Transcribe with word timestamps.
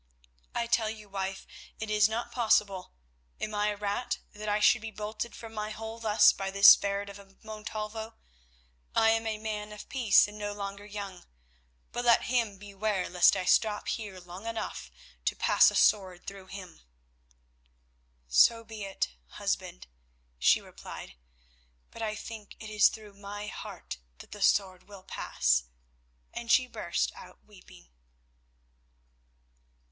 "I 0.55 0.65
tell 0.65 0.89
you, 0.89 1.07
wife, 1.07 1.45
it 1.79 1.91
is 1.91 2.09
not 2.09 2.31
possible. 2.31 2.95
Am 3.39 3.53
I 3.53 3.67
a 3.67 3.77
rat 3.77 4.17
that 4.33 4.49
I 4.49 4.59
should 4.59 4.81
be 4.81 4.89
bolted 4.89 5.35
from 5.35 5.53
my 5.53 5.69
hole 5.69 5.99
thus 5.99 6.33
by 6.33 6.49
this 6.49 6.75
ferret 6.75 7.07
of 7.07 7.19
a 7.19 7.35
Montalvo? 7.43 8.15
I 8.95 9.11
am 9.11 9.27
a 9.27 9.37
man 9.37 9.71
of 9.71 9.89
peace 9.89 10.27
and 10.27 10.39
no 10.39 10.53
longer 10.53 10.87
young, 10.87 11.25
but 11.91 12.03
let 12.03 12.23
him 12.23 12.57
beware 12.57 13.07
lest 13.09 13.35
I 13.37 13.45
stop 13.45 13.89
here 13.89 14.19
long 14.19 14.47
enough 14.47 14.89
to 15.25 15.35
pass 15.35 15.69
a 15.69 15.75
sword 15.75 16.25
through 16.25 16.47
him." 16.47 16.81
"So 18.27 18.63
be 18.63 18.83
it, 18.85 19.09
husband," 19.27 19.85
she 20.39 20.61
replied, 20.61 21.13
"but 21.91 22.01
I 22.01 22.15
think 22.15 22.55
it 22.59 22.71
is 22.71 22.89
through 22.89 23.13
my 23.13 23.45
heart 23.45 23.99
that 24.17 24.31
the 24.31 24.41
sword 24.41 24.87
will 24.87 25.03
pass," 25.03 25.65
and 26.33 26.49
she 26.51 26.65
burst 26.65 27.11
out 27.13 27.45
weeping. 27.45 27.91